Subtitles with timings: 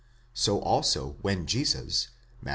[0.33, 2.07] So also when Jesus
[2.41, 2.49] (Matt.